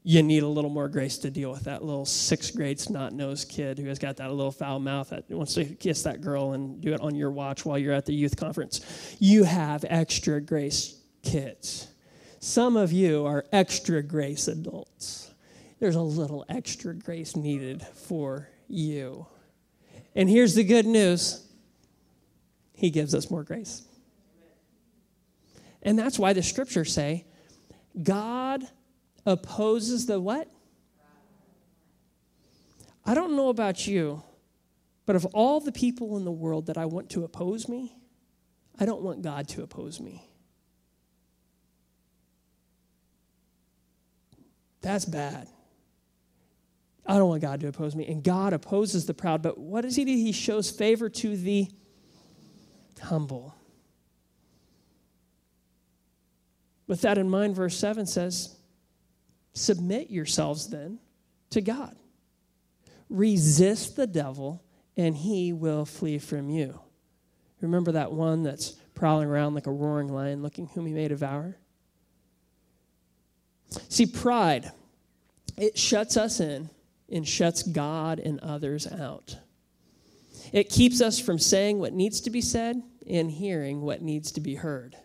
[0.02, 3.50] You need a little more grace to deal with that little sixth grade snot nosed
[3.50, 6.80] kid who has got that little foul mouth that wants to kiss that girl and
[6.80, 9.16] do it on your watch while you're at the youth conference.
[9.18, 11.88] You have extra grace kids.
[12.38, 15.30] Some of you are extra grace adults.
[15.80, 19.26] There's a little extra grace needed for you.
[20.14, 21.46] And here's the good news
[22.72, 23.82] He gives us more grace.
[25.82, 27.26] And that's why the scriptures say
[28.02, 28.66] God
[29.26, 30.48] opposes the what?
[33.04, 34.22] I don't know about you,
[35.06, 37.96] but of all the people in the world that I want to oppose me,
[38.78, 40.24] I don't want God to oppose me.
[44.82, 45.48] That's bad.
[47.04, 48.06] I don't want God to oppose me.
[48.06, 49.42] And God opposes the proud.
[49.42, 50.12] But what does he do?
[50.12, 51.68] He shows favor to the
[53.02, 53.54] humble.
[56.86, 58.56] With that in mind, verse 7 says,
[59.52, 60.98] Submit yourselves then
[61.50, 61.96] to God.
[63.08, 64.62] Resist the devil,
[64.96, 66.80] and he will flee from you.
[67.60, 71.56] Remember that one that's prowling around like a roaring lion, looking whom he may devour?
[73.88, 74.70] See, pride,
[75.56, 76.70] it shuts us in
[77.10, 79.36] and shuts God and others out.
[80.52, 84.40] It keeps us from saying what needs to be said and hearing what needs to
[84.40, 84.96] be heard.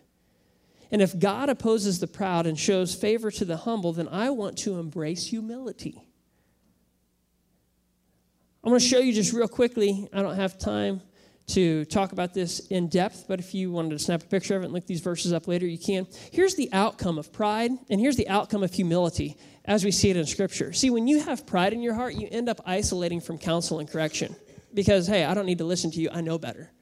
[0.90, 4.56] And if God opposes the proud and shows favor to the humble, then I want
[4.58, 6.02] to embrace humility.
[8.62, 10.08] I'm going to show you just real quickly.
[10.12, 11.00] I don't have time
[11.48, 14.62] to talk about this in depth, but if you wanted to snap a picture of
[14.62, 16.06] it and look these verses up later, you can.
[16.32, 20.16] Here's the outcome of pride, and here's the outcome of humility as we see it
[20.16, 20.72] in Scripture.
[20.72, 23.88] See, when you have pride in your heart, you end up isolating from counsel and
[23.88, 24.34] correction
[24.74, 26.72] because, hey, I don't need to listen to you, I know better.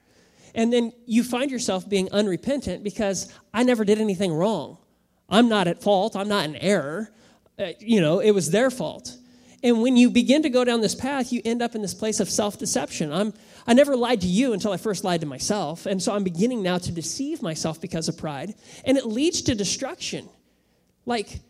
[0.54, 4.78] And then you find yourself being unrepentant because I never did anything wrong.
[5.28, 7.10] I'm not at fault, I'm not in error.
[7.58, 9.16] Uh, you know, it was their fault.
[9.62, 12.20] And when you begin to go down this path, you end up in this place
[12.20, 13.10] of self deception.
[13.10, 13.32] I'm,
[13.66, 15.86] I never lied to you until I first lied to myself.
[15.86, 18.54] And so I'm beginning now to deceive myself because of pride.
[18.84, 20.28] And it leads to destruction.
[21.06, 21.40] Like,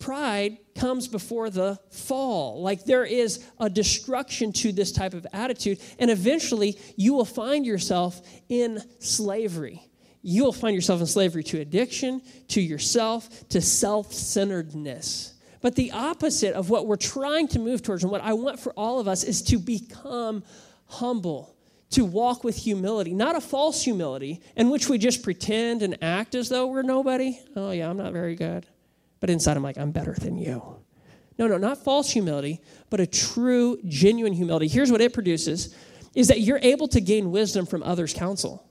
[0.00, 2.60] pride comes before the fall.
[2.62, 7.64] Like there is a destruction to this type of attitude, and eventually you will find
[7.64, 9.82] yourself in slavery.
[10.22, 15.34] You will find yourself in slavery to addiction, to yourself, to self centeredness.
[15.62, 18.72] But the opposite of what we're trying to move towards, and what I want for
[18.72, 20.42] all of us, is to become
[20.86, 21.54] humble,
[21.90, 26.34] to walk with humility, not a false humility in which we just pretend and act
[26.34, 27.38] as though we're nobody.
[27.56, 28.66] Oh, yeah, I'm not very good.
[29.20, 30.62] But inside, I'm like, I'm better than you.
[31.38, 34.68] No, no, not false humility, but a true, genuine humility.
[34.68, 35.74] Here's what it produces
[36.14, 38.68] is that you're able to gain wisdom from others' counsel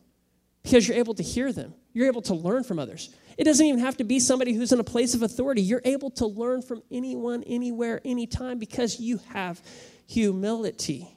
[0.63, 1.73] because you're able to hear them.
[1.93, 3.09] You're able to learn from others.
[3.38, 5.62] It doesn't even have to be somebody who's in a place of authority.
[5.62, 9.62] You're able to learn from anyone, anywhere, anytime because you have
[10.05, 11.07] humility.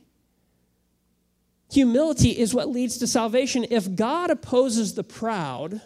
[1.72, 3.66] Humility is what leads to salvation.
[3.70, 5.80] If God opposes the proud,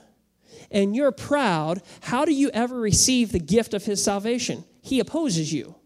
[0.70, 4.64] and you're proud, how do you ever receive the gift of his salvation?
[4.82, 5.76] He opposes you.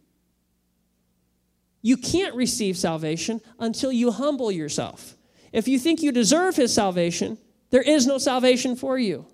[1.83, 5.16] You can't receive salvation until you humble yourself.
[5.53, 7.38] If you think you deserve his salvation,
[7.71, 9.26] there is no salvation for you.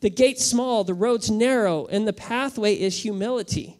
[0.00, 3.78] The gate's small, the road's narrow, and the pathway is humility.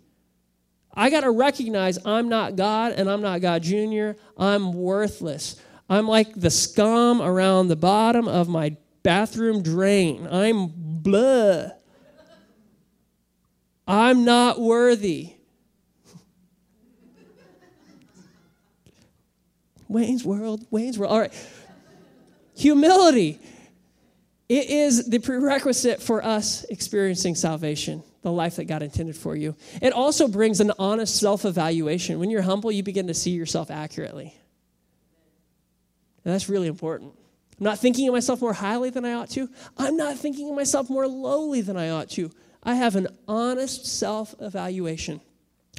[0.93, 4.13] I got to recognize I'm not God and I'm not God Jr.
[4.37, 5.57] I'm worthless.
[5.89, 10.27] I'm like the scum around the bottom of my bathroom drain.
[10.31, 11.71] I'm blah.
[13.87, 15.33] I'm not worthy.
[19.89, 21.13] Wayne's World, Wayne's World.
[21.13, 21.33] All right.
[22.57, 23.41] Humility.
[24.49, 29.55] It is the prerequisite for us experiencing salvation, the life that God intended for you.
[29.81, 32.19] It also brings an honest self evaluation.
[32.19, 34.35] When you're humble, you begin to see yourself accurately.
[36.25, 37.15] And that's really important.
[37.61, 39.49] I'm not thinking of myself more highly than I ought to.
[39.77, 42.31] I'm not thinking of myself more lowly than I ought to.
[42.63, 45.21] I have an honest self evaluation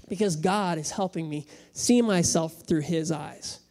[0.07, 3.61] because God is helping me see myself through His eyes.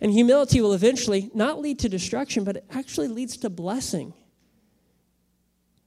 [0.00, 4.14] And humility will eventually not lead to destruction, but it actually leads to blessing.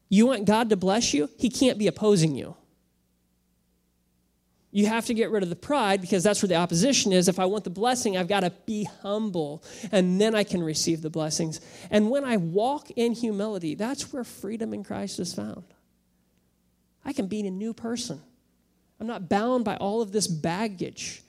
[0.09, 1.29] You want God to bless you?
[1.37, 2.55] He can't be opposing you.
[4.75, 7.27] You have to get rid of the pride because that's where the opposition is.
[7.27, 11.03] If I want the blessing, I've got to be humble and then I can receive
[11.03, 11.61] the blessings.
[11.91, 15.63] And when I walk in humility, that's where freedom in Christ is found.
[17.05, 18.19] I can be a new person.
[18.99, 21.21] I'm not bound by all of this baggage.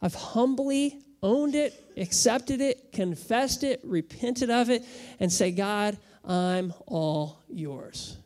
[0.00, 4.84] I've humbly owned it, accepted it, confessed it, repented of it,
[5.18, 8.16] and say, God, I'm all yours.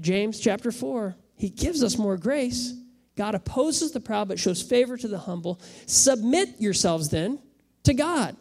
[0.00, 2.72] James chapter 4, he gives us more grace.
[3.16, 5.60] God opposes the proud but shows favor to the humble.
[5.86, 7.38] Submit yourselves then
[7.84, 8.36] to God.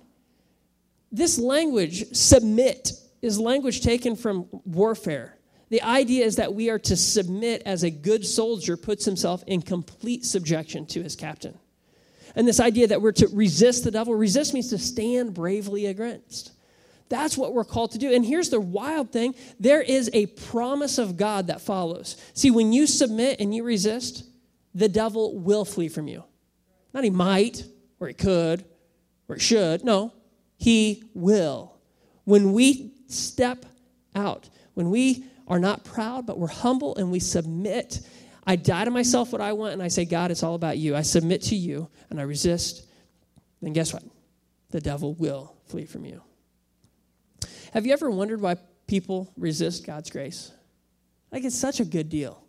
[1.11, 2.91] This language, submit,
[3.21, 5.37] is language taken from warfare.
[5.69, 9.61] The idea is that we are to submit as a good soldier puts himself in
[9.61, 11.57] complete subjection to his captain.
[12.35, 16.53] And this idea that we're to resist the devil, resist means to stand bravely against.
[17.09, 18.13] That's what we're called to do.
[18.13, 22.15] And here's the wild thing there is a promise of God that follows.
[22.33, 24.23] See, when you submit and you resist,
[24.73, 26.23] the devil will flee from you.
[26.93, 27.63] Not he might,
[27.99, 28.65] or he could,
[29.27, 29.83] or he should.
[29.83, 30.13] No,
[30.57, 31.77] he will.
[32.23, 33.65] When we step
[34.15, 38.01] out, when we are not proud, but we're humble and we submit,
[38.45, 40.95] I die to myself what I want and I say, God, it's all about you.
[40.95, 42.87] I submit to you and I resist,
[43.61, 44.03] then guess what?
[44.69, 46.21] The devil will flee from you.
[47.73, 48.55] Have you ever wondered why
[48.87, 50.51] people resist God's grace?
[51.31, 52.43] Like, it's such a good deal.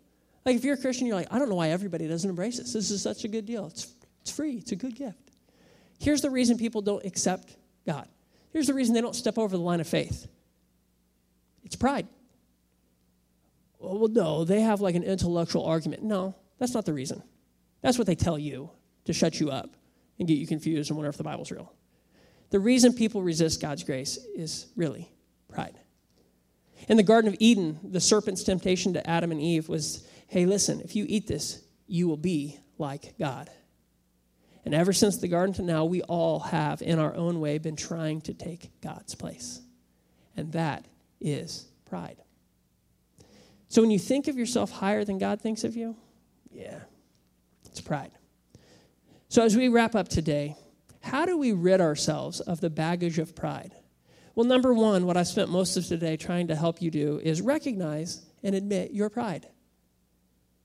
[0.45, 2.73] Like, if you're a Christian, you're like, I don't know why everybody doesn't embrace this.
[2.73, 3.67] This is such a good deal.
[3.67, 5.31] It's, it's free, it's a good gift.
[5.99, 8.07] Here's the reason people don't accept God.
[8.51, 10.27] Here's the reason they don't step over the line of faith
[11.63, 12.07] it's pride.
[13.79, 16.03] Well, no, they have like an intellectual argument.
[16.03, 17.23] No, that's not the reason.
[17.81, 18.69] That's what they tell you
[19.05, 19.75] to shut you up
[20.19, 21.73] and get you confused and wonder if the Bible's real.
[22.49, 25.09] The reason people resist God's grace is really.
[26.87, 30.81] In the Garden of Eden, the serpent's temptation to Adam and Eve was hey, listen,
[30.81, 33.51] if you eat this, you will be like God.
[34.65, 37.75] And ever since the garden to now, we all have, in our own way, been
[37.75, 39.61] trying to take God's place.
[40.35, 40.85] And that
[41.21, 42.17] is pride.
[43.67, 45.95] So when you think of yourself higher than God thinks of you,
[46.51, 46.79] yeah,
[47.65, 48.11] it's pride.
[49.29, 50.55] So as we wrap up today,
[51.01, 53.73] how do we rid ourselves of the baggage of pride?
[54.35, 57.41] Well, number one, what I spent most of today trying to help you do is
[57.41, 59.47] recognize and admit your pride.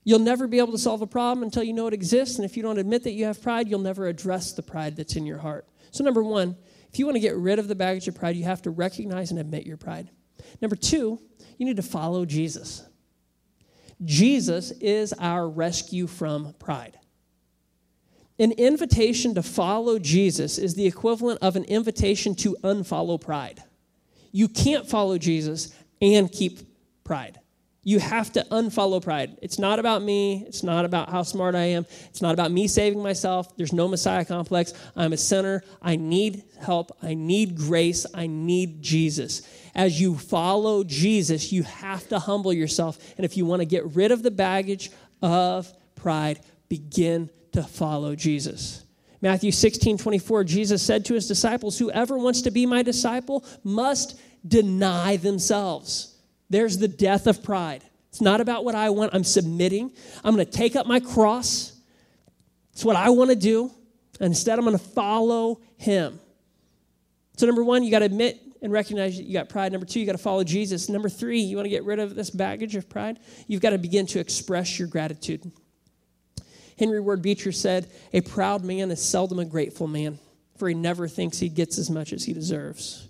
[0.03, 2.57] You'll never be able to solve a problem until you know it exists, and if
[2.57, 5.37] you don't admit that you have pride, you'll never address the pride that's in your
[5.37, 5.67] heart.
[5.91, 6.55] So, number one,
[6.91, 9.29] if you want to get rid of the baggage of pride, you have to recognize
[9.29, 10.09] and admit your pride.
[10.61, 11.19] Number two,
[11.57, 12.83] you need to follow Jesus.
[14.03, 16.97] Jesus is our rescue from pride.
[18.39, 23.61] An invitation to follow Jesus is the equivalent of an invitation to unfollow pride.
[24.31, 26.59] You can't follow Jesus and keep
[27.03, 27.39] pride.
[27.83, 29.37] You have to unfollow pride.
[29.41, 30.45] It's not about me.
[30.47, 31.85] It's not about how smart I am.
[32.09, 33.55] It's not about me saving myself.
[33.57, 34.73] There's no Messiah complex.
[34.95, 35.63] I'm a sinner.
[35.81, 36.91] I need help.
[37.01, 38.05] I need grace.
[38.13, 39.41] I need Jesus.
[39.75, 42.99] As you follow Jesus, you have to humble yourself.
[43.17, 47.29] And if you want to get rid of the baggage of pride, begin
[47.61, 48.83] to follow Jesus.
[49.21, 54.19] Matthew 16, 24, Jesus said to his disciples, Whoever wants to be my disciple must
[54.47, 56.15] deny themselves.
[56.49, 57.83] There's the death of pride.
[58.09, 59.13] It's not about what I want.
[59.13, 59.91] I'm submitting.
[60.23, 61.73] I'm going to take up my cross.
[62.73, 63.71] It's what I want to do.
[64.19, 66.19] And instead, I'm going to follow him.
[67.37, 69.71] So, number one, you got to admit and recognize that you got pride.
[69.71, 70.89] Number two, you got to follow Jesus.
[70.89, 73.19] Number three, you want to get rid of this baggage of pride?
[73.47, 75.51] You've got to begin to express your gratitude.
[76.79, 80.17] Henry Ward Beecher said, A proud man is seldom a grateful man,
[80.55, 83.09] for he never thinks he gets as much as he deserves.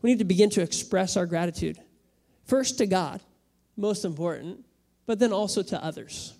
[0.00, 1.78] We need to begin to express our gratitude.
[2.46, 3.20] First to God,
[3.76, 4.64] most important,
[5.04, 6.32] but then also to others.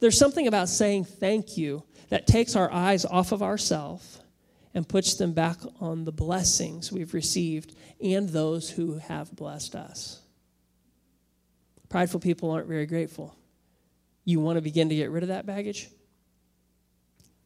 [0.00, 4.22] There's something about saying thank you that takes our eyes off of ourselves
[4.72, 10.22] and puts them back on the blessings we've received and those who have blessed us.
[11.90, 13.36] Prideful people aren't very grateful
[14.24, 15.90] you want to begin to get rid of that baggage,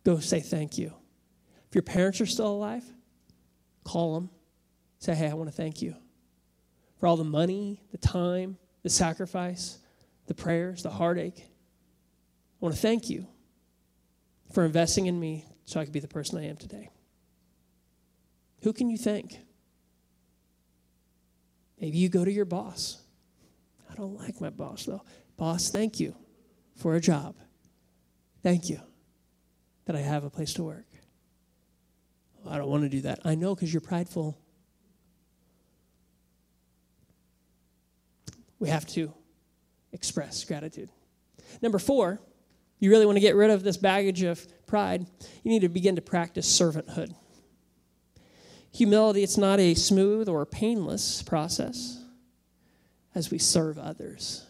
[0.05, 0.93] go say thank you.
[1.68, 2.85] If your parents are still alive,
[3.85, 4.31] call them.
[5.01, 5.95] Say, hey, I want to thank you
[6.99, 9.79] for all the money, the time, the sacrifice,
[10.26, 11.39] the prayers, the heartache.
[11.39, 11.45] I
[12.61, 13.26] want to thank you
[14.53, 16.91] for investing in me so I could be the person I am today.
[18.62, 19.39] Who can you thank?
[21.81, 23.01] Maybe you go to your boss.
[23.91, 25.03] I don't like my boss, though.
[25.37, 26.16] Boss, thank you
[26.79, 27.37] for a job.
[28.43, 28.81] Thank you
[29.85, 30.87] that I have a place to work.
[32.49, 33.20] I don't want to do that.
[33.24, 34.39] I know because you're prideful.
[38.59, 39.12] We have to
[39.93, 40.89] express gratitude.
[41.61, 42.20] Number four,
[42.79, 45.07] you really want to get rid of this baggage of pride,
[45.43, 47.14] you need to begin to practice servanthood.
[48.72, 52.05] Humility, it's not a smooth or painless process
[53.14, 54.47] as we serve others,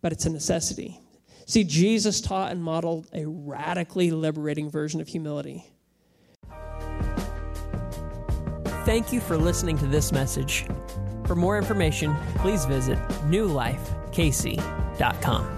[0.00, 1.00] but it's a necessity.
[1.48, 5.64] See, Jesus taught and modeled a radically liberating version of humility.
[8.84, 10.66] Thank you for listening to this message.
[11.26, 15.57] For more information, please visit newlifekc.com.